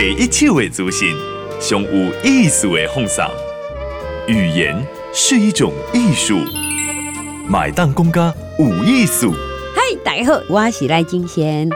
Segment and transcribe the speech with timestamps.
[0.00, 1.14] 第一手的资讯，
[1.60, 3.22] 上有意思的放送。
[4.26, 4.74] 语言
[5.12, 6.38] 是一种艺术，
[7.46, 9.34] 买单公家有艺术。
[9.74, 11.68] 嗨，大家好，我是赖金贤。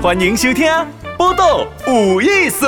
[0.00, 0.64] 欢迎收听
[1.18, 2.66] 《报道有艺术》。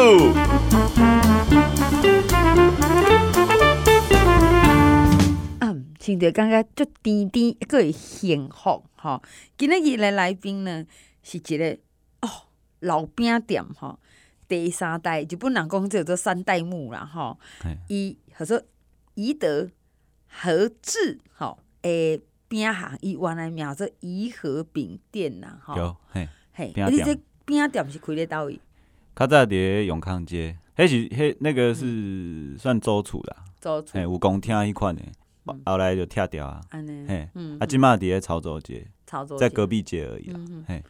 [5.60, 9.22] 嗯，听着感觉足甜甜，一个幸福哈。
[9.56, 10.84] 今日的来宾呢，
[11.22, 11.76] 是一个哦
[12.84, 13.98] 老饼店吼，
[14.46, 17.38] 第三代，日本人讲叫做三代目啦吼。
[17.88, 18.62] 伊叫做
[19.14, 19.68] 宜德
[20.28, 25.76] 和志吼，诶饼行，伊原来名做宜和饼店啦吼。
[25.76, 26.28] 有嘿。
[26.52, 27.12] 嘿，你这
[27.44, 28.60] 饼店是开咧倒位？
[29.16, 35.02] 较早伫永康街，迄是迄那个是算租厝啦，租厝，嘿，有公厅迄款的，
[35.66, 36.60] 后来就拆掉啊。
[36.70, 40.40] 安尼，嘿，啊，即马伫咧潮州街，潮州在隔壁街而已啦。
[40.68, 40.84] 嘿，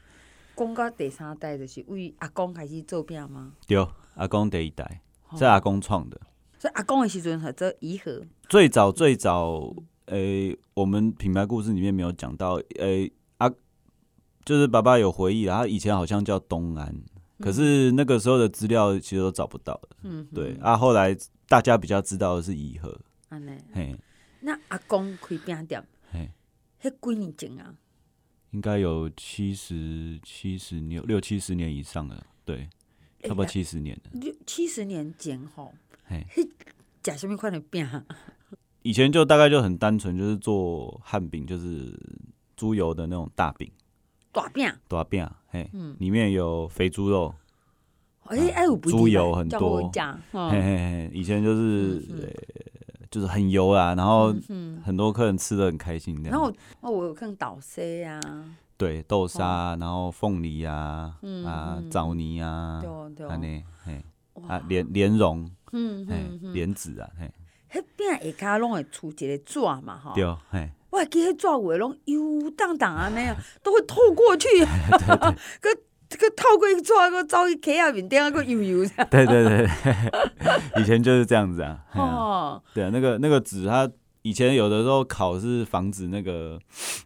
[0.56, 3.54] 讲到第三代就是为阿公开始做饼吗？
[3.66, 5.00] 对，阿公第一代，
[5.36, 6.20] 是阿公创的。
[6.58, 8.24] 所以阿公的时阵，叫做宜和。
[8.48, 9.74] 最早最早，
[10.06, 13.12] 诶，我们品牌故事里面没有讲到，诶。
[14.46, 16.94] 就是爸爸有回忆，啦，他以前好像叫东安，
[17.38, 19.88] 可是那个时候的资料其实都找不到了。
[20.02, 21.16] 嗯，对啊，后来
[21.48, 22.94] 大家比较知道的是宜和。
[23.30, 23.96] 安尼，嘿，
[24.40, 25.82] 那阿公开饼店，
[26.12, 26.30] 嘿，
[26.82, 27.74] 迄几年前啊？
[28.54, 32.24] 应该有七十七十年，六七十年以上了。
[32.44, 32.68] 对，
[33.22, 34.10] 差不多七十年了。
[34.12, 35.74] 六七十年前后，
[36.04, 36.24] 嘿，
[37.02, 37.84] 食什么款的饼？
[38.82, 41.98] 以前就大概就很单纯，就是做汉饼，就是
[42.56, 43.68] 猪油的那种大饼。
[44.30, 47.34] 大饼，大饼，嘿，里面有肥猪肉，
[48.26, 49.90] 哎哎，猪油很多，
[50.32, 52.00] 嘿嘿嘿，以前就是
[53.14, 54.34] 就是很油啊，然后
[54.84, 56.20] 很多客人吃的很开心。
[56.24, 58.20] 然后哦，我有看倒 C 啊，
[58.76, 61.14] 对，豆沙，然后凤梨呀，
[61.46, 62.82] 啊，枣泥啊，
[63.28, 64.04] 安尼，嘿，
[64.48, 67.32] 啊，莲莲蓉，嗯嗯，莲子啊，嘿，
[67.70, 70.68] 迄边下骹拢会出一个纸嘛，哈，对，嘿。
[70.90, 74.48] 哇，记迄纸位拢油荡荡安尼啊，都会透过去，
[75.62, 75.78] 个
[76.18, 78.88] 个透过一纸个走去溪下面，顶那个油油。
[79.10, 79.68] 对对对，
[80.80, 81.78] 以前就是这样子啊。
[81.94, 83.90] 哦，对啊，那个那个纸，它
[84.22, 86.58] 以前有的时候烤是防止那个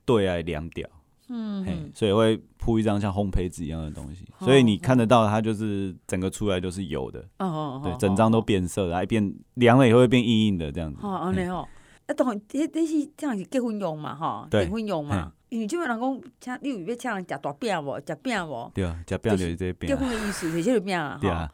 [0.05, 0.89] 对爱凉掉，
[1.29, 7.21] 嗯，所以会铺一张像烘焙纸一样的东西，所以你看得到它就是整个出来都是油的。
[7.39, 11.01] 哦哦对，整张都变色，然后变凉了以后会变硬硬的这样子。
[11.03, 11.67] 哦，安尼哦。
[12.07, 15.31] 啊，当然，这这是这样是结婚用嘛，哈，结婚用嘛。
[15.49, 17.99] 因为即边人讲，请你有要请人食大饼无？
[18.07, 18.71] 食饼无？
[18.75, 19.89] 对啊，食饼就是这饼。
[19.89, 21.51] 结婚的意思是这个饼啊，对啊。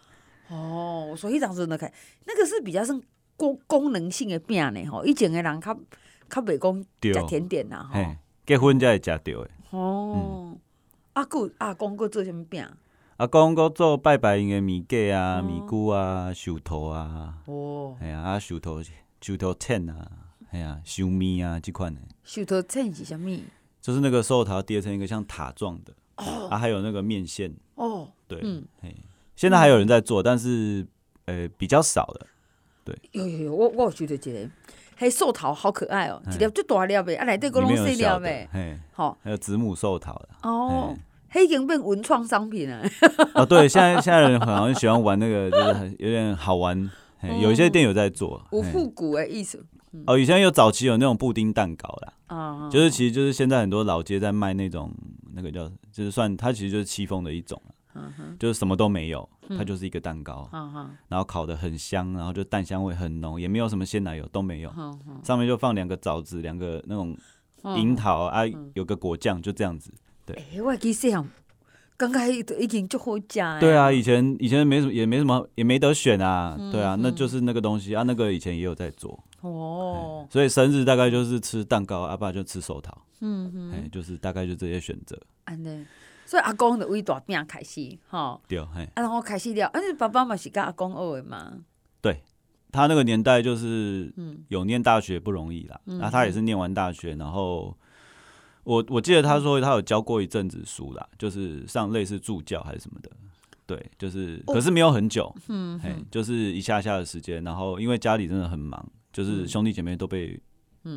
[0.48, 1.90] 哦，所以当时那个
[2.26, 3.00] 那个是比较算
[3.36, 5.04] 功功能性的饼呢，吼。
[5.04, 5.74] 以前的人较
[6.28, 8.00] 较袂讲食甜点呐，吼。
[8.44, 9.50] 结婚才会食到的。
[9.70, 10.56] 哦。
[11.14, 12.66] 阿姑阿公佫做什么饼？
[13.18, 17.38] 阿公佫做拜拜用的米粿啊、米菇啊、寿桃啊。
[17.46, 17.96] 哦。
[18.00, 18.82] 哎呀，啊寿桃
[19.20, 20.10] 寿桃签啊。
[20.50, 22.00] 哎呀，寿面啊，即款的。
[22.24, 23.38] 寿桃签是啥物？
[23.84, 25.92] 就是那个寿桃叠成一个像塔状的，
[26.48, 27.54] 啊，还有那个面线。
[27.74, 28.64] 哦，对，嗯，
[29.36, 30.86] 现在还有人在做，但是
[31.26, 32.26] 呃比较少了。
[32.82, 34.48] 对，有有有，我我觉得这个，
[34.96, 40.28] 嘿，寿桃好可爱哦，一粒最大粒的，啊，内底个拢细粒的，嘿，好，还有子母寿桃的。
[40.44, 40.96] 哦，
[41.28, 42.82] 黑，已经变文创商品了。
[43.34, 46.90] 哦，对，现在现在人好像喜欢玩那个，就是很有点好玩，
[47.38, 49.62] 有一些店有在做，有复古的意思。
[50.06, 54.92] 哦，以前有早期有那种布丁蛋糕啦，啊，就是其实就是现在很多老街在卖那种
[55.32, 57.60] 那个叫，就是算它其实就是戚风的一种，
[58.38, 60.48] 就是什么都没有，它就是一个蛋糕，
[61.08, 64.72] 然后烤的很香，然后就蛋香味很浓，也没有什么鲜奶油都没有，
[65.22, 67.16] 上面就放两个枣子，两个那种
[67.76, 68.42] 樱桃啊，
[68.74, 69.92] 有个果酱，就这样子，
[70.26, 70.36] 对。
[70.36, 71.26] 哎，我记得像
[71.96, 73.38] 刚开已经就好吃。
[73.60, 79.22] 对啊，以前以前没什么，也没什么，也没得选啊，对啊，那就是那个东西啊，那个以前也有在做。
[79.50, 85.20] 哦，所以生日大概就是吃蛋糕，阿爸就吃寿桃，嗯嗯，哎，就是大概就这些选择。
[85.44, 85.84] 安尼，
[86.24, 91.52] 所以阿公的为大饼开始，哈，对，嘿，然后开始了，而且爸爸嘛是跟阿公学的嘛。
[92.00, 92.22] 对，
[92.72, 94.10] 他那个年代就是，
[94.48, 97.76] 有念大学不容易啦，然后他也是念完大学，然后
[98.62, 103.10] 我我记得他说他有教过一阵子书啦，就是上类似助教还是什么的，
[103.66, 108.90] 对，就是可是没有很久，嗯，哎，就是一下下的时间，然后因为家里真的很忙。
[109.14, 110.38] 就是兄弟姐妹都被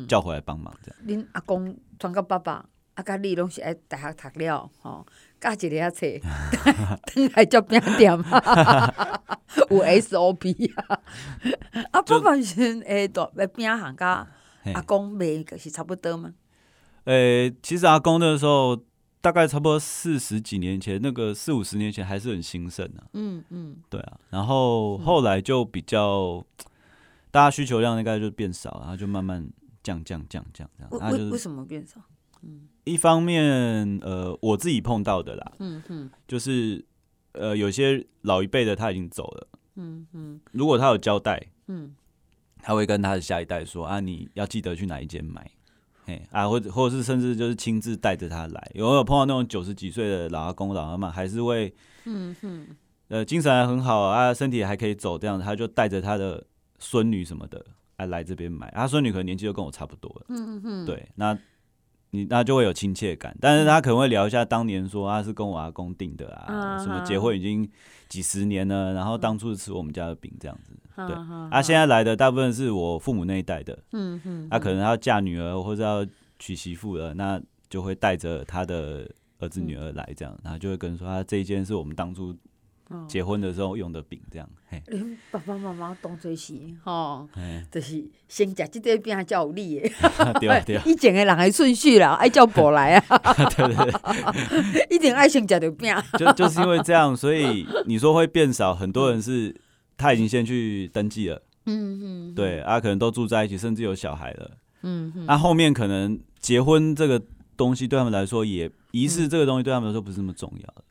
[0.08, 1.00] 叫回来帮忙这样。
[1.06, 5.06] 恁阿公传个爸爸，阿甲你拢是爱大学读了吼，
[5.40, 6.06] 教一个册，
[7.14, 8.12] 等来做饼店，
[9.70, 11.00] 有 SOP 啊。
[11.92, 14.26] 啊， 爸爸是诶，做饼行家，
[14.74, 16.34] 阿公卖个是差不多吗？
[17.04, 18.76] 诶，其实阿公那个时候
[19.20, 23.04] 大概差不多四十几年前，那个四五十年前还是很兴盛的。
[23.12, 24.18] 嗯嗯，对啊。
[24.30, 26.44] 然后后来就比较，
[27.38, 29.48] 大家需求量应该就变少，然后就慢慢
[29.80, 31.12] 降降降降这样。
[31.12, 32.00] 为为什么变少？
[32.42, 36.84] 嗯，一方面，呃，我自己碰到的啦，嗯嗯，就是
[37.34, 41.94] 呃，有些老一辈的他已经走了，嗯嗯，如果他有交代，嗯，
[42.60, 45.48] 他会跟他的下一代说啊，你要记得去哪一间买。
[46.32, 51.72] 啊，或者或者是甚至就是亲自带着他来，有没有碰到那种九十几岁的老阿公老阿妈，还是会，
[52.06, 52.66] 嗯哼，
[53.08, 56.42] 呃，精神还很好啊，身体还可以走这样，他就带着他的
[56.78, 57.64] 孙女什么的，
[57.96, 61.38] 哎来这边买，他孙女可能年纪就跟我差不多了，嗯哼，对，那。
[62.10, 67.70] 你那就会有亲切感，但是他可能会聊一下当年说他是跟我阿公订的啊，什么结婚已经
[68.08, 71.14] 几十年了，然后当初是吃我们家的饼这样子，对。
[71.50, 76.06] 啊，现在来的大部分是我父母那一代的，嗯嗯，他可能要嫁女儿或者要
[76.38, 77.38] 娶媳妇了，那
[77.68, 79.06] 就会带着他的
[79.40, 82.34] 儿子女儿来这样，然后就会跟说他这一间是我们当初。
[83.06, 84.48] 结婚的时候用的饼，这样。
[84.70, 84.82] 嘿
[85.30, 86.54] 爸爸妈妈当做是，
[86.84, 87.28] 吼，
[87.70, 89.88] 就是先食这块饼才有利的。
[90.40, 90.80] 对对。
[90.90, 93.22] 以前的人的顺序啦，爱叫婆来啊。
[93.34, 94.96] 对 对对。
[94.96, 95.94] 一定爱先食着饼。
[96.18, 99.54] 就就是因为这样，所以你说会变少，很多人是
[99.96, 101.42] 他已经先去登记了。
[101.66, 102.34] 嗯嗯。
[102.34, 104.50] 对啊，可能都住在一起，甚至有小孩了。
[104.82, 105.26] 嗯嗯。
[105.26, 107.22] 那后面可能结婚这个
[107.56, 110.84] 东西对他们来说，也仪式这个东西对他们来说不是那么重要的。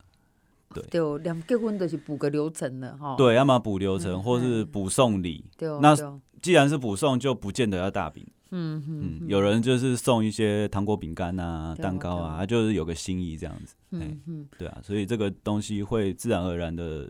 [0.74, 3.16] 对，两结婚都是补个流程的哈。
[3.16, 5.46] 对，要么补流程，或是补送礼。
[5.81, 5.96] 那
[6.42, 8.25] 既然是补送，就不见得要大饼。
[8.52, 13.75] 嗯嗯，有人就是送一些糖果、饼干啊、蛋糕啊，就是有个心意这样子。
[13.92, 17.10] 嗯嗯，对啊，所以这个东西会自然而然的，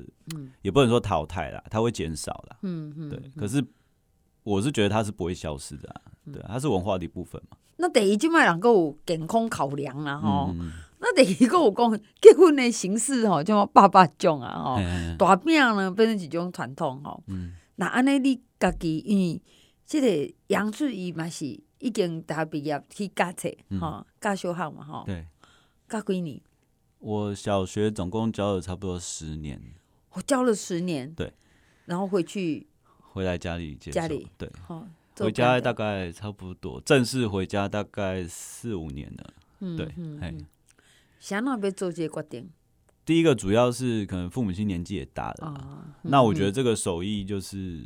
[0.64, 2.58] 也不能说淘汰啦，它会减少啦。
[2.64, 3.22] 嗯嗯，对。
[3.36, 3.64] 可是
[4.42, 6.02] 我是觉得它是不会消失的，
[6.34, 7.58] 对，它是文化的一部分嘛。
[7.76, 10.56] 那第一，今麦能够健康考量啦，吼。
[11.18, 14.78] 那第一个我讲结婚的形式吼，叫爸爸种啊吼，
[15.18, 17.24] 大饼呢变成一种传统吼。
[17.78, 19.42] 那安尼你家己因为
[19.86, 21.46] 这个杨志怡嘛是
[21.80, 23.50] 已经大学毕业去教册
[23.82, 25.04] 吼，教小学嘛吼。
[25.08, 25.26] 对。
[25.90, 26.40] 教几年？
[27.00, 29.60] 我小学总共教了差不多十年。
[30.12, 31.12] 我教了十年。
[31.14, 31.34] 对。
[31.86, 32.68] 然后回去。
[33.00, 33.90] 回来家里接。
[33.90, 34.28] 家里。
[34.38, 34.52] 对。
[35.18, 39.34] 回家大概差不多，正式回家大概四五年了。
[39.62, 39.78] 嗯。
[39.78, 39.92] 对。
[39.96, 40.46] 嗯。
[41.20, 42.50] 想哪要做这个决定？
[43.06, 47.84] 第一个主要是可能父母亲年纪也大了，那我觉得这个手艺就是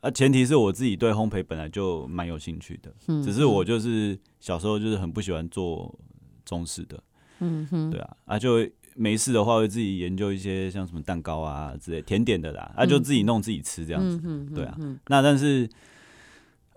[0.00, 5.98] 啊，前提是我自己对烘焙本来就蛮有兴趣的，嗯、只是我就是小时候就是很不喜欢做
[6.44, 7.02] 中式的，
[7.40, 14.78] 嗯哼，对啊，啊就没事的话会自己研究一些像什么蛋糕啊之类甜点的啦，啊就自己弄自己吃这样子，嗯、对啊，
[15.08, 15.68] 那但是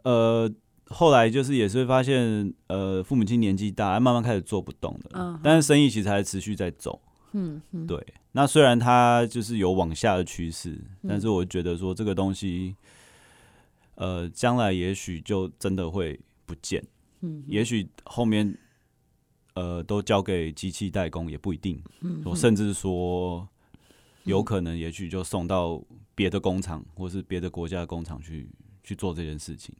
[0.04, 0.52] 呃。
[0.88, 5.20] 后来就是也是会发现，呃，父母亲年纪大，慢慢开始做不动了。
[5.20, 5.40] Uh.
[5.42, 7.02] 但是生意其实还持续在走。
[7.32, 7.88] 嗯、uh.
[7.88, 8.06] 对。
[8.34, 11.08] 那虽然它就是有往下的趋势，uh.
[11.08, 12.76] 但是我觉得说这个东西，
[13.96, 16.84] 呃，将来也许就真的会不见。
[17.22, 17.44] 嗯、uh，huh.
[17.48, 18.56] 也许后面，
[19.56, 21.82] 呃，都交给机器代工也不一定。
[22.02, 22.36] 嗯、uh，huh.
[22.36, 23.48] 甚至说，
[24.26, 25.82] 有可能也许就送到
[26.14, 28.50] 别的工厂或是别的国家的工厂去
[28.84, 29.74] 去做这件事情。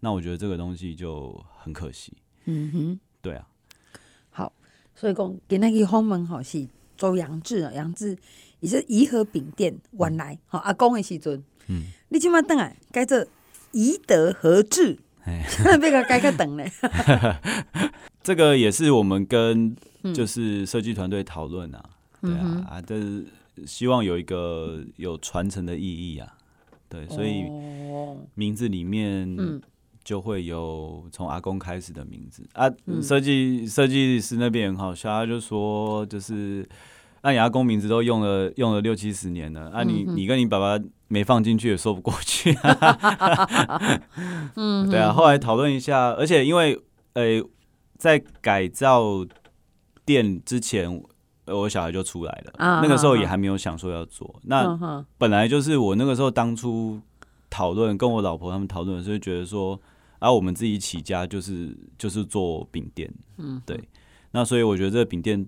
[0.00, 2.12] 那我觉得这个东西就很可惜。
[2.44, 3.46] 嗯哼，对啊。
[4.30, 4.52] 好，
[4.94, 8.16] 所以讲给那个访问吼是周杨志啊，杨志
[8.60, 13.26] 也是颐和饼店原来吼阿公的时阵，嗯，你今麦等啊改做
[13.72, 15.44] 颐德和志，哎，
[15.80, 16.64] 别个改个等呢。
[18.22, 19.76] 这个也是我们跟
[20.14, 21.84] 就是设计团队讨论啊，
[22.20, 23.26] 对啊，啊，这是
[23.66, 26.36] 希望有一个有传承的意义啊，
[26.88, 27.44] 对，所以
[28.34, 29.60] 名字里面嗯。
[30.08, 32.42] 就会有从阿公开始的名字。
[32.54, 32.64] 啊，
[33.02, 36.66] 设计设计师那边很好笑，他就说就是，
[37.20, 42.56] 那你阿公名字都用了用了六七十年了，啊你你跟你爸爸没放进去也说不过去，
[44.56, 46.80] 嗯，对啊，后来讨论一下，而且因为
[47.12, 47.42] 呃
[47.98, 49.26] 在改造
[50.06, 50.88] 店之前，
[51.44, 56.98] 我小孩就出来了，那个时候也还没有想说要做，那本来就是我那个时候当初
[57.50, 59.78] 讨论跟我老婆他们讨论的时候觉得说。
[60.20, 63.80] 而、啊、我们自己起家就是就是做饼店，嗯，对，
[64.32, 65.46] 那所以我觉得这个饼店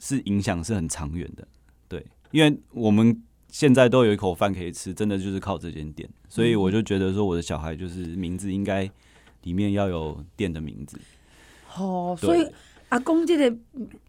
[0.00, 1.46] 是影响是很长远的，
[1.88, 8.90] 对，因为我们现在都有一口饭可以吃，真的就是靠这间店，所以我就觉得说我的小孩就是名字应该
[9.42, 10.98] 里面要有店的名字，
[11.76, 12.44] 哦，所以
[12.88, 13.56] 阿公这个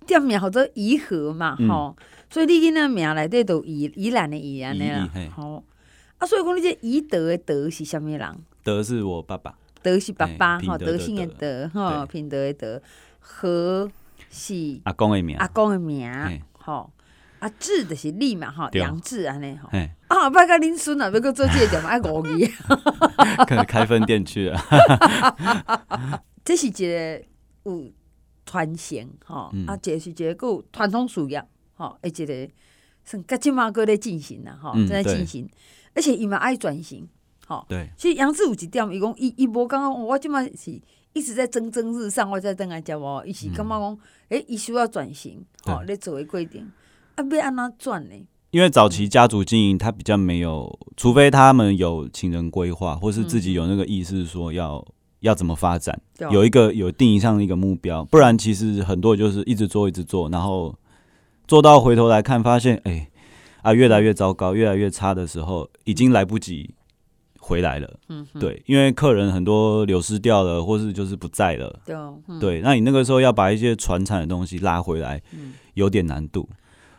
[0.08, 1.96] 店名叫做颐和嘛，吼、嗯，
[2.32, 5.64] 所以你囡仔名内底都颐颐兰的颐安尼啦，好，
[6.18, 8.36] 啊，所以讲你这颐德的德是啥物人？
[8.64, 9.56] 德是我爸爸。
[9.84, 12.82] 德是爸爸哈，德性的德哈，品德的德，
[13.20, 13.92] 和
[14.30, 16.12] 是阿公的名，阿公的名，
[16.54, 16.92] 吼，
[17.40, 19.70] 阿志就是你嘛，吼，杨志安尼，吼，
[20.08, 22.34] 啊，不甲恁孙啊，要阁做这个点嘛，爱五字，
[23.46, 24.60] 可能开分店去了，
[26.44, 27.22] 这是一个
[27.64, 27.92] 有
[28.46, 31.44] 传承，吼，啊，这是一个有传统事业，
[31.76, 32.50] 吼，一个
[33.04, 35.50] 算甲即马阁咧进行啦，吼，正在进行，
[35.94, 37.08] 而且伊嘛爱转型，
[37.48, 40.82] 吼，对，其实杨志有一点，伊讲伊伊无感觉我即满是。
[41.16, 46.68] 一直在蒸蒸日上，我在等来讲哦，伊是感觉讲，诶，伊需要转型，好，你作为规定，
[47.14, 48.16] 啊，要安怎转呢？
[48.50, 54.84] 因为早期家族经营，他比较没有，除非他们有请人规划，或是自己有那个意识，说要
[55.20, 60.76] 要怎么发展，有一个有定义上的一个目标，不然其实很多就是一直做一直做，然后
[61.48, 63.08] 做到回头来看，发现，哎，
[63.62, 66.74] 啊，越来越糟糕，越来越差的时候，已经来不及。
[67.46, 76.48] 回来了，嗯，对，因为客人很多流失掉了，或是就是不在了，对，嗯、对，那你那个时候要把一些传产的东西拉回来，嗯、有点难度。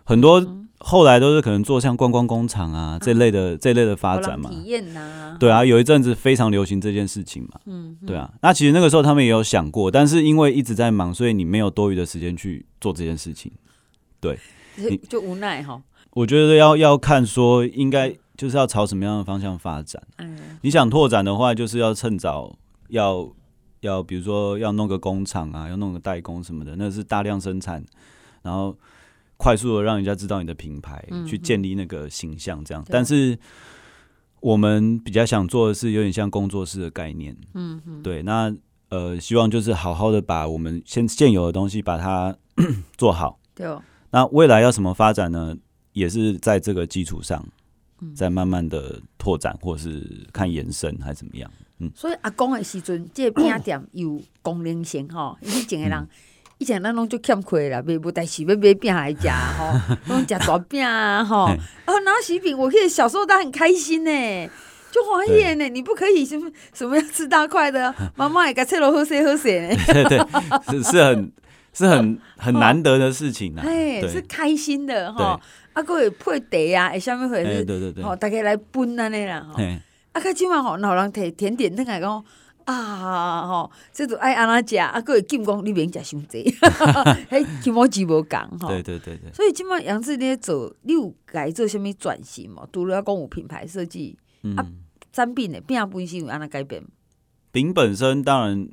[0.05, 0.47] 很多
[0.77, 13.51] 后来都是可能做像观光工厂啊这类的、嗯、这类的发展嘛，体验啊，对啊，有一阵子非常流行这件事情嘛，嗯，对啊，那其实那个时候他们也有想过，但是因为一直在忙，所以你没有多余的时间去做这件事情，
[14.21, 14.39] 对，
[15.09, 15.81] 就无奈哈。
[16.13, 18.15] 我觉得要要看说应该。
[18.37, 20.03] 就是要朝什么样的方向发展？
[20.19, 22.57] 嗯，你想拓展的话，就是要趁早
[22.89, 23.33] 要
[23.81, 27.85] 要，比如说要弄个工厂啊，要弄个代工什么的，那是大量生产，
[28.43, 28.77] 然后
[29.37, 32.85] 快速的让人家知道你的品牌，嗯、去建立那个形象，这样。
[32.89, 33.39] 但是
[34.41, 38.23] 我们比较想做的是有点像工作室的概念，嗯哼对。
[38.23, 38.55] 那
[38.91, 42.37] 呃，希望就是好好的把我们现现有的东西把它
[42.97, 43.39] 做好。
[43.55, 43.83] 对哦。
[44.11, 45.57] 那未来要什么发展呢？
[45.93, 47.45] 也是在这个基础上。
[48.15, 51.51] 再慢慢的拓展，或是看延伸，还是怎么样？
[51.79, 55.37] 嗯，所以阿公的时阵，这个饼店有功能性吼。
[55.43, 56.09] 以前的人，
[56.59, 61.47] 以前咱拢就欠亏啦，买无代志要买饼来食吼，拢食大饼啊吼。
[61.47, 61.59] 啊，
[62.05, 64.51] 拿喜饼，我记得小时候他很开心呢，
[64.93, 65.69] 就欢喜呢。
[65.69, 69.77] 你不可以什么什么要吃大块的， 妈妈也该吃了喝水喝水呢。
[69.87, 70.19] 对对，
[70.71, 71.33] 是是很
[71.75, 73.63] 是很很难得的事情啊。
[73.67, 75.39] 哎，是开心的哈。
[75.75, 76.41] 啊，阁会配
[76.73, 77.65] 茶啊，会啥物回事？
[77.65, 79.63] 对对对，吼，大家来分安尼啦，吼。
[80.13, 82.25] 啊，较即满吼，老人摕甜点，等来讲
[82.65, 86.45] 啊，吼，这都爱安那食，啊，阁会禁讲你免食伤济，
[87.29, 88.69] 迄起毛几无共，吼。
[88.69, 89.33] 对对对对。
[89.33, 92.67] 所以即满杨志咧做，你有该做啥物转型嘛？
[92.73, 94.17] 除了要讲有品牌设计，
[94.57, 94.65] 啊，
[95.13, 96.85] 产品的饼本身有安那改变？
[97.51, 98.69] 饼本身当然，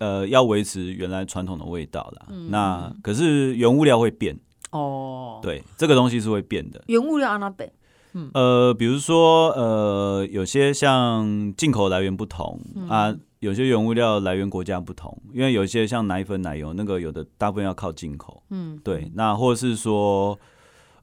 [0.00, 2.26] 呃，要维持原来传统的味道啦。
[2.50, 4.38] 那可是原物料会变。
[4.70, 6.82] 哦，对，这个东西是会变的。
[6.88, 7.72] 原物料按哪变？
[8.12, 18.42] 嗯，呃，比如说，呃，有些像进口来源不同、嗯、啊，有些原物料来源国家不同，因为有些像奶粉、奶油，那个有的大部分要靠进口。
[18.50, 20.38] 嗯，对，那或者是说，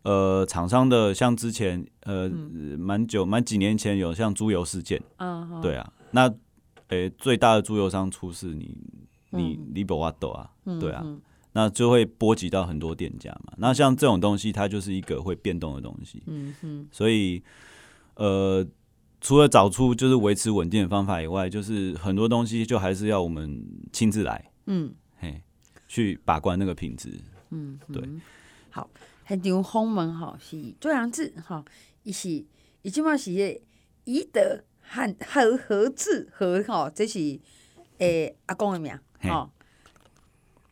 [0.03, 2.29] 呃，厂商的像之前，呃，
[2.77, 5.01] 蛮、嗯、久蛮几年前有像猪油事件。
[5.17, 6.31] 嗯，嗯对啊，那，
[6.89, 8.77] 诶，最大的猪油商出事你，
[9.31, 10.51] 你你你不挖斗啊？
[10.65, 11.05] 嗯、对啊。
[11.53, 13.53] 那就会波及到很多店家嘛。
[13.57, 16.21] 那像这种东西，它就是一个会变动的东西。
[16.27, 16.87] 嗯哼。
[16.91, 17.41] 所以，
[18.15, 18.67] 呃，
[19.21, 24.51] 除了找出就是维持稳定的方法以外，就是很多东西就还是要我们亲自来。
[24.65, 24.93] 嗯。
[25.17, 25.41] 嘿，
[25.87, 27.19] 去把关那个品质。
[27.51, 27.79] 嗯。
[27.93, 28.03] 对。
[28.69, 28.89] 好，
[29.23, 31.63] 很牛轰门哈是周扬志哈，
[32.03, 32.29] 伊是
[32.81, 33.31] 伊即嘛是
[34.03, 37.19] 宜德和和和志何吼，这是
[37.97, 39.49] 诶、欸、阿公的名吼。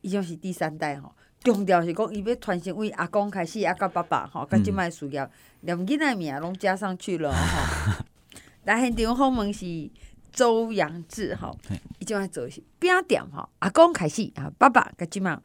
[0.00, 5.26] 伊就是第三代吼，强调是讲伊要传承为阿公开始，啊，到爸爸吼，甲即摆事业，
[5.62, 8.04] 连囡仔名拢加上去了吼。
[8.64, 9.90] 来现场访问是
[10.30, 11.58] 周扬志吼，
[11.98, 15.38] 伊即摆做是饼店吼，阿公开始啊，爸爸甲即摆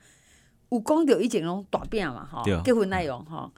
[0.72, 3.50] 有讲到以前拢大饼嘛吼，结婚内容吼。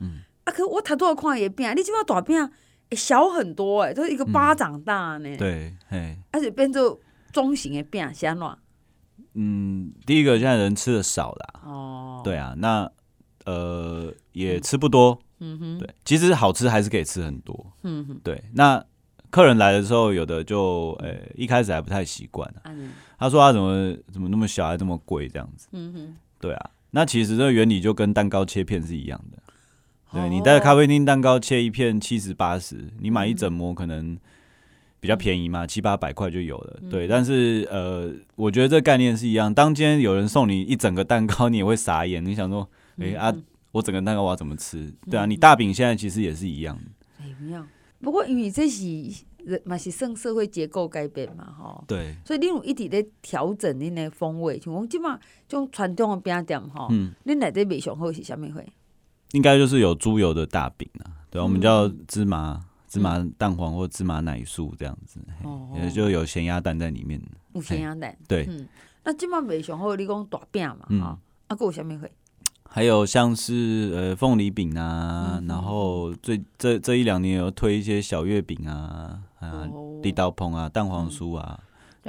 [0.44, 2.52] 啊，可我头拄仔看伊个饼，你即摆大饼
[2.92, 5.38] 会小很多哎，就是一个巴掌大呢。
[5.38, 7.00] 对，嘿，而且变做
[7.32, 8.58] 中型的饼，是安怎？
[9.34, 12.92] 嗯，第一个现在人吃的少啦，哦，对啊，那
[13.46, 18.84] 呃也吃不多，嗯哼，对，其实好吃还是可以吃很多，嗯哼，对，那
[19.30, 29.42] 客人来的时候，有的就呃、欸、一开始还不太习惯，嗯，他说他怎么怎么那么小还这么贵这样子，嗯哼，对啊，那其实这个原理就跟蛋糕切片是一样的，
[30.14, 34.18] 对，你带咖啡厅蛋糕切一片七十八十，你买一整模可能。
[35.02, 36.80] 比较便宜嘛，七八百块就有了。
[36.88, 39.52] 对，但是呃，我觉得这个概念是一样。
[39.52, 42.24] 当今天有人送你一整个蛋糕，你也会傻眼。
[42.24, 43.36] 你想说，哎、欸、啊，
[43.72, 44.94] 我整个蛋糕我要怎么吃？
[45.10, 46.84] 对啊，你大饼现在其实也是一样的。
[47.18, 47.64] 哎，
[48.00, 48.86] 不过因为这是
[49.64, 51.84] 嘛是算社会结构改变嘛，吼。
[51.88, 52.14] 对。
[52.24, 58.62] 所以你有一直咧调整恁的风味，像讲即马种传统的饼店，吼，嗯，恁内底卖上好是啥物货？
[59.34, 65.20] 应该就是有猪油的大饼啊，对，我们叫芝麻芝麻蛋黄或芝麻奶酥这样子，
[65.76, 67.22] 也就有咸鸭蛋在里面。
[67.54, 68.18] 有咸鸭蛋。
[68.28, 68.48] 对。
[69.04, 71.18] 那即马卖上好，你讲大饼嘛，嗯，啊，
[71.56, 72.08] 搁有啥物货？
[72.74, 79.68] 还有像是呃凤梨饼啊，然后最这这一两年有推一些小月饼啊，啊，
[80.04, 81.60] 地道椪啊，蛋黄酥啊，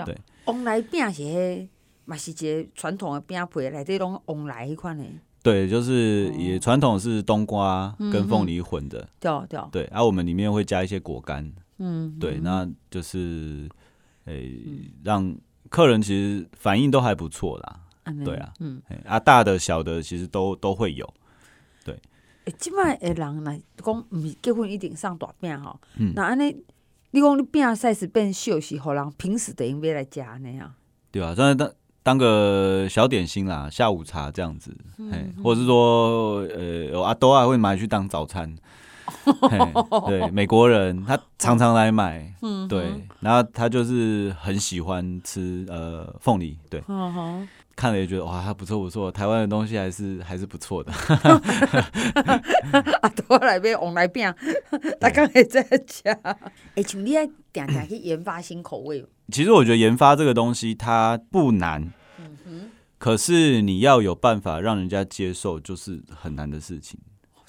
[0.05, 0.17] 对。
[0.45, 1.69] 旺来饼是迄，
[2.05, 5.05] 嘛是一个传统的饼皮，内底拢旺来迄款的。
[5.42, 9.08] 对，就是也传统是冬瓜跟凤梨混的。
[9.18, 9.61] 对对。
[9.72, 11.52] 对，然后我们里面会加一些果干。
[11.78, 12.16] 嗯。
[12.18, 13.68] 对，那就是
[14.26, 14.61] 诶，
[15.02, 15.37] 让
[15.68, 17.80] 客人其实反应都还不错啦。
[18.25, 21.08] 对啊，嗯，啊，大的小的其实都都会有，
[21.84, 21.94] 对。
[22.44, 25.80] 诶，即摆诶人来讲，毋是结婚一定上大饼吼，
[26.14, 26.56] 那安尼，
[27.12, 30.75] 你讲你饼 size 变小是，互人平时得用买来食安尼啊？
[31.12, 31.72] 对啊，当当
[32.02, 38.54] 当个小点心啦，下午茶这样子，嗯，或者是说，呃，阿多啊会买去当早餐。
[40.06, 42.87] 对，美国人他常常来买，嗯，对，
[43.21, 46.82] 然后他就是很喜欢吃呃凤梨，对。
[47.75, 50.93] 看了也觉得哇，还不错不错，台湾的东西还是 还是不错的。
[53.00, 54.33] 啊，多来买旺来变，
[55.00, 56.14] 大家也在讲。
[56.75, 59.05] 哎，像你爱定定去研发新口味。
[59.29, 67.00] 其实我觉得研发这个东西它不难，嗯哼，可是你要有办法让人家接受，就是很难的事情。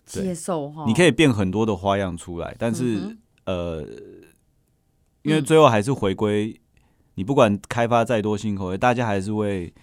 [0.06, 3.86] 接受哈，你可以变很多的花样出来，但是、嗯、呃，
[5.24, 6.58] 因为最后还是回归，
[7.15, 9.74] 你不管开发再多新口味，大家还是会。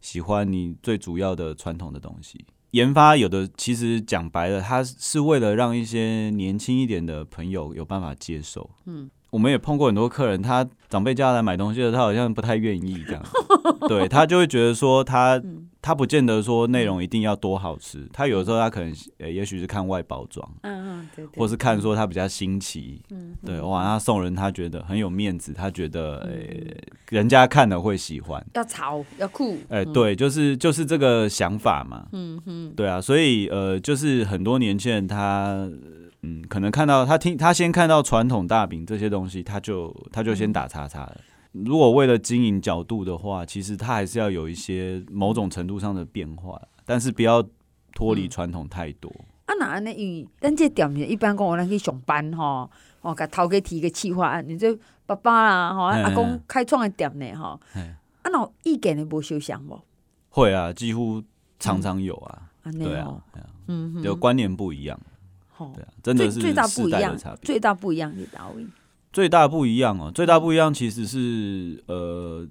[0.00, 8.70] 喜欢你最主要的传统的东西，研发有的其实讲白了，它是为了让一些年轻一点的朋友有办法接受。
[8.86, 13.22] 嗯，我们也碰过很多客人，他长辈叫他来买东西的，他好像不太愿意这样，
[13.88, 15.42] 对，他就会觉得说他。
[15.80, 26.30] 他不见得说内容一定要多好吃，他有时候他可能呃，也许是看外包装，嗯嗯，对，或是看说他比较新奇，嗯，对，哇，他送人他觉得很有面子，他觉得呃，
[27.10, 35.68] 人家看了会喜欢，要潮要酷，哎，对，就是就是这个想法嘛，嗯嗯，对啊，所以呃，就是很多年轻人他
[36.22, 41.16] 嗯，可能看到他听他先看到传统大饼这些东西，他就他就先打叉叉了。
[41.52, 47.42] 如果为了经营角度的话，其实它还是要有一些某种程度上的变化，但是不要
[47.94, 49.10] 脱离传统太多。
[49.46, 59.80] 嗯、啊，那安尼，因为咱这店面一般讲，我咱去上班吼，哦，甲头家提个企划案，你这爸爸啦，吼，阿公开创的店呢，吼，啊，那意见你无相像无？
[60.28, 61.22] 会啊，几乎
[61.58, 63.22] 常常有啊，嗯、对啊，
[63.66, 65.00] 嗯，有观念不一样，
[65.58, 68.66] 嗯、对啊，真的是最大不一样，最大不一样是哪位？
[69.12, 72.46] 最大不一样哦，最大不一样其实是呃，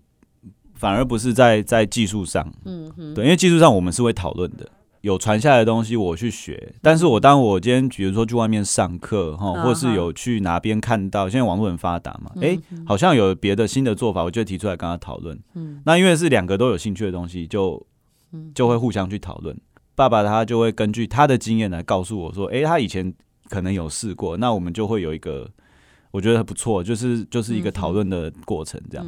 [0.74, 4.68] 反而不是在在技术上，嗯哼，对，因为技术上我们是会讨论的，
[5.02, 17.86] 有传下来的东西我去学，但是我当我今天比如说去外面上课哈，或是有去哪边看到，现在网络很发达嘛，哎，好像有别的新的做法，我就提出来跟他讨论，嗯，那因为是两个都有兴趣的东西，就
[18.54, 19.56] 就会互相去讨论。
[19.96, 23.14] 爸爸他就会根据他的经验来告诉我说，哎，他以前
[23.50, 25.50] 可能有试过，那我们就会有一个。
[26.18, 29.06] 我觉得不错，就是就是一个讨论的过程，这样。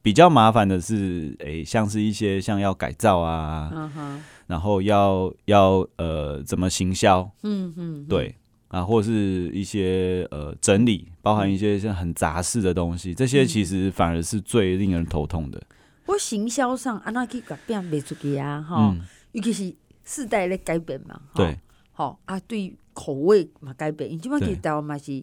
[0.00, 8.36] 比较麻烦的是，诶、欸，像是一些像要改造啊，嗯、然后要要呃怎么行销，嗯嗯，对
[8.68, 15.58] 啊，或者是一些呃整理，包含一些像很杂事的东西，这些其实反而是最令人头痛的。
[16.04, 19.00] 不过、嗯、行销上，啊那去改变没出去啊，哈、嗯，
[19.32, 21.58] 尤其是世代的改变嘛，对，
[21.90, 25.20] 好啊，对口味嘛改变，你基本上台湾嘛是。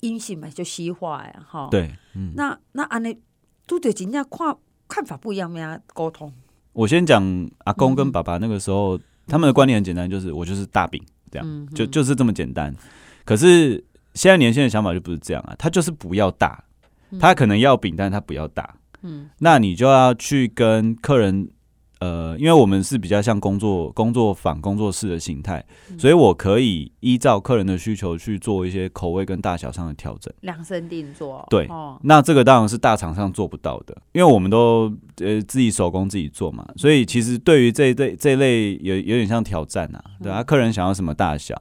[0.00, 1.68] 饮食嘛就西化呀，哈。
[1.70, 2.32] 对，嗯。
[2.36, 3.18] 那那安尼，
[3.66, 4.56] 拄着真正看
[4.88, 6.32] 看法不一样，咩沟通？
[6.72, 12.74] 我先讲阿公跟爸爸那个时候，嗯、他们的观念很简单，就是我就是大饼这样，嗯、就就是这么简单。
[13.24, 13.82] 可是
[14.14, 16.62] 现在年轻人想法就不是这样啊，他就是不要大，
[17.20, 18.76] 他可能要饼，但他不要大。
[19.02, 19.28] 嗯。
[19.38, 21.48] 那你就要去跟客人。
[22.00, 31.44] 呃，因为我们是比较像工作工作坊、工作室的形态，嗯、所以我可以依照客人的需求去做一些口味跟大小上的调整，量身定做。
[31.50, 41.60] 对，哦、那这个当然是大厂商做不到的，因为我们都呃自己手工自己做嘛，所以其实对于这一类这一类有有点像挑战啊，对啊，客人想要什么大小，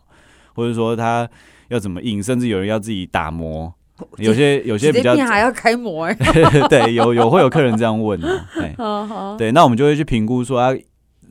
[0.54, 1.28] 或者说他
[1.69, 3.73] 要怎么印，甚至有人要自己打磨。
[4.17, 6.13] 有些有些比较还要开模哎，
[6.69, 8.45] 对，有有会有客人这样问 的，
[9.38, 10.71] 对，那我们就会去评估说啊，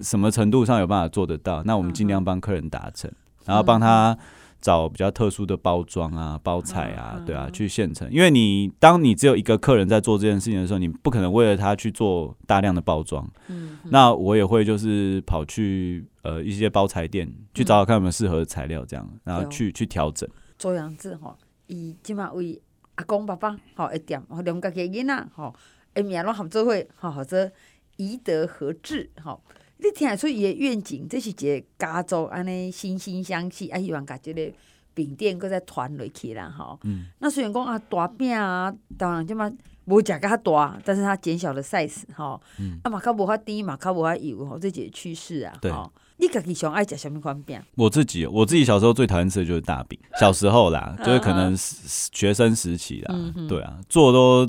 [0.01, 3.11] 什么程度上有办法做得到，那我们尽量帮客人达成，
[3.45, 4.17] 然后帮他
[4.61, 8.11] 找比较特殊的包装啊、包材啊，对啊，去现成。
[8.11, 13.25] 因为你当你只有一个客人在做这件事情的时候，你不可能为了他去做大量的包装。
[13.47, 20.29] 嗯，那我也会就是跑去呃一些包材店去找找看有没有适合的材料，这样，然后去去调整。
[20.59, 22.61] 做样子吼，伊即马为
[22.97, 25.55] 阿公爸爸吼一店，吼两家己囡仔吼，
[25.95, 27.51] 诶名拢合做伙吼，或者
[27.97, 29.41] 宜德合志吼。
[29.79, 34.53] 你听得出伊的愿景，这是一个家族安尼惺惺相惜，啊，希望甲即个
[34.95, 36.79] 饼店搁再传落去啦，吼。
[36.85, 37.07] 嗯。
[37.19, 39.53] 那虽然讲啊，大饼啊，当然即马
[39.85, 42.41] 无食较大，但是它减小了 size，吼。
[42.59, 42.81] 嗯。
[42.85, 45.53] 啊嘛较无法甜，嘛较无法油，吼，这一个趋势啊。
[45.61, 45.71] 对。
[46.19, 47.61] 你家己上爱食什么款饼？
[47.77, 49.99] 我自己，我自己小时候最讨厌吃的就是大饼。
[50.21, 54.49] 小时候啦，就是可能学生时期啦，嗯、对啊，做都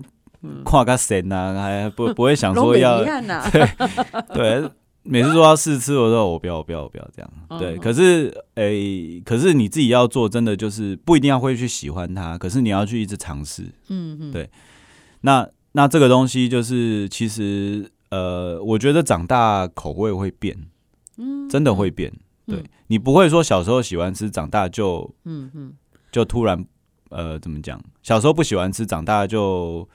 [0.64, 3.04] 跨个神啊，还不不会想说要。
[3.52, 3.68] 对
[4.34, 4.72] 对。
[5.10, 7.32] 每次说要试吃，我说我不要，我不要，我不要这样。
[7.58, 13.64] 对，可是诶、欸，可是你自己要做，真的就是不一定要会去喜欢它，可是你要去一直尝试。
[13.88, 14.50] 嗯嗯，对。
[15.22, 20.58] 那那这个东西就是，其实呃，我觉得长大口味会变，
[21.18, 22.12] 嗯，真的会变。
[22.46, 25.74] 对，你不会说小时候喜欢吃，长大就嗯嗯，
[26.12, 26.66] 就突然
[27.10, 27.78] 呃，怎么讲？
[28.02, 29.88] 小时候不喜欢吃，长大就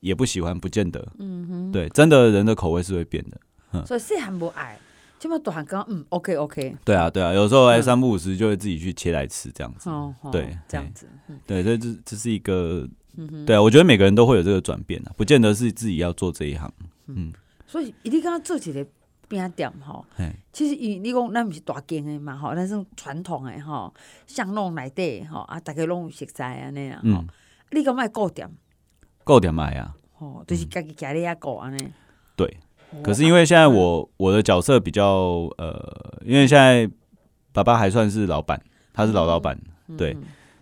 [0.00, 1.06] 也不喜欢，不见得。
[1.20, 3.84] 嗯哼，对，真的人的口味是会变的。
[3.86, 4.76] 所以细汉不爱，
[5.20, 6.76] 这么大汉讲嗯，OK OK。
[6.84, 9.88] 对啊对啊，有时候哎三不五时就会自己去切来吃这样子。
[9.88, 11.06] 哦，对，这样子。
[11.46, 12.88] 对，所以这这是一个，
[13.46, 16.68] 对啊，我觉得每个人都会有这个转变啊，不见得是自己要做这一行。
[17.06, 17.32] 嗯。
[17.64, 18.84] 所以一定刚刚做起来
[19.32, 20.04] 饼店吼，
[20.52, 23.92] 其实你你讲那不是大间的嘛吼，那是传统的吼，
[24.26, 27.24] 巷弄内底吼啊，大家拢有食材啊那样哈。
[27.70, 28.48] 你讲卖顾店？
[29.24, 29.96] 顾店卖啊。
[30.18, 31.88] 哦，就是家己家里也顾安尼。
[32.36, 32.58] 对。
[33.02, 36.86] 可是因为现在我我的角色比较呃，因为现在
[37.50, 39.58] 爸爸还算是老板，他是老老板，
[39.96, 40.14] 对，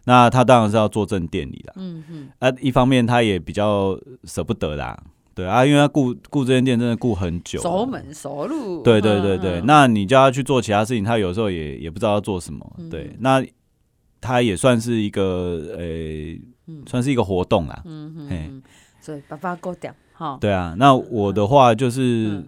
[0.04, 1.74] 那他当然是要坐镇店里啦。
[1.76, 2.30] 嗯嗯。
[2.38, 5.02] 啊，一方面他也比较舍不得啦，
[5.40, 8.82] 对啊，因为他顾顾这间店真的顾很久，熟门熟路。
[8.82, 12.76] 对对对对，那你叫他去做其他事情，他有时候也也不知道要做什么。
[12.90, 13.44] 对，那
[14.20, 15.84] 他也算是一个呃，
[16.86, 17.82] 算是一个活动啦。
[17.86, 18.62] 嗯嗯。
[19.00, 19.94] 所以爸爸顾店。
[20.38, 22.44] 对啊，那我的话就是，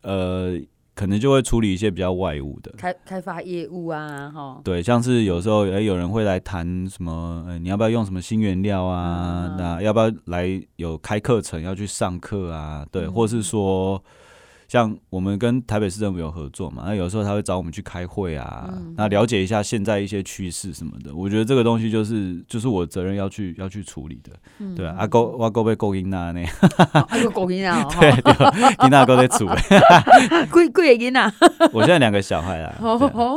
[0.00, 0.58] 呃，
[1.00, 4.60] 可能就会处理一些比较外务的开开发业务啊，哈。
[4.62, 9.56] 对，像是有时候哎，有人会来谈什么，哎，你要不要用什么新原料啊？
[9.56, 12.86] 那要不要来有开课程要去上课啊？
[12.92, 14.04] 对，或是说。
[14.70, 21.12] 像我们跟台北市政府有合作嘛，那有时候他会找我们去开会啊，那了解一下现在一些趋势什么的。
[21.12, 24.30] 我觉得这个东西就是就是我责任要去要去处理的，
[24.76, 24.94] 对啊。
[24.96, 26.40] 阿哥，阿哥被勾引那呢？
[26.94, 27.84] 阿哥勾引啊？
[27.98, 28.32] 对 对，
[28.76, 29.48] 囡仔哥在厝。
[30.52, 31.68] 贵贵的囡仔。
[31.72, 32.78] 我现在两个小孩啊，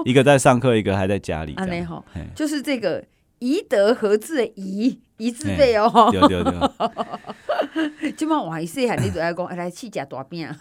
[0.05, 1.55] 一个在上课，一个还在家里。
[1.55, 3.03] 安好，就是这个
[3.39, 6.09] 宜德合致的宜宜字辈哦。
[6.12, 8.12] 对对对。
[8.13, 10.47] 今 晚晚一细汉，你就爱讲来去食大饼，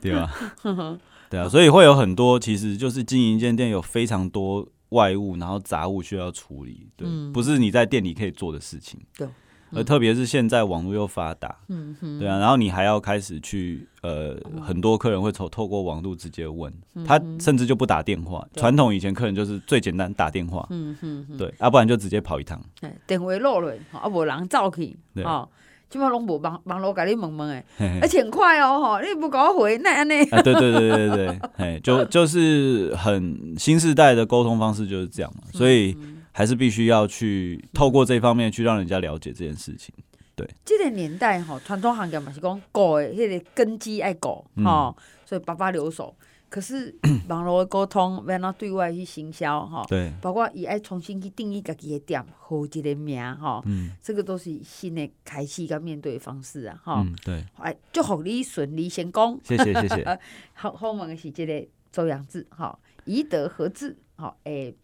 [0.00, 0.28] 对啊？
[1.30, 9.00] 对啊，所以会有很多，其实就是经营一间店有非常多外物，然后杂物需要处理，对，不是你在店里可以做的事情。
[9.16, 9.28] 对。
[9.72, 16.72] 而特别是现在网络又发达，嗯哼，对啊，然后你还要开始去，呃，很多客人会透透过网络直接问，
[17.06, 18.46] 他甚至就不打电话。
[18.54, 22.60] 传统以前客人就是最简单打电话，嗯哼，对，要不然就直接跑一趟。
[23.06, 25.48] 电话落了，啊，无人走去，哦，
[25.88, 27.64] 基本拢无网网络甲你问问诶，
[28.02, 30.24] 而且很快哦，哈，你不给我回，那安尼。
[30.24, 35.96] 对对对对对对，就就是很新时代的沟通方式就是这样嘛，所以。
[36.32, 39.94] 还是必须要去透过这方面去让人家了解这件事情。
[40.36, 44.94] 对，这个年代哈，传统行业嘛是讲狗的，迄个根基爱顾哈，
[45.26, 46.16] 所以爸爸留守。
[46.48, 46.92] 可是
[47.28, 49.84] 网络的沟通，要哪对外去行销哈？
[49.86, 53.62] 对，包括伊爱重新去定义家己的店，好一个名哈。
[53.66, 56.80] 嗯，这个都是新的开启跟面对的方式啊。
[56.82, 57.44] 哈，对。
[57.58, 59.38] 哎，祝福你顺利成功。
[59.44, 60.18] 谢谢谢谢。
[60.54, 64.74] 好后面是这个周扬志哈，宜德合志哈诶。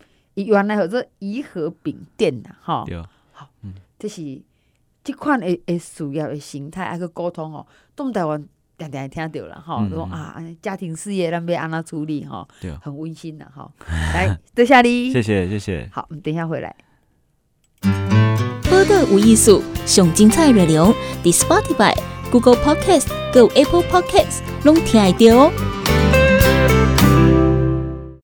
[0.45, 2.85] 原来叫做宜和饼店呐，哈，
[3.33, 4.41] 好，嗯，这是
[5.03, 8.47] 这款诶诶事业诶形态，啊，去沟通吼，东台湾
[8.79, 13.71] 常常听到了哈，说啊，家庭事业咱要安怎处理哈，对，很温馨的哈。
[13.89, 15.89] 来，多谢你，谢谢谢谢。
[15.93, 16.75] 好，我们等一下回来。
[18.69, 21.95] 播客无艺术，上精彩内容，伫 Spotify、
[22.31, 25.86] Google Podcast、Go Apple Podcast，拢听得到哦。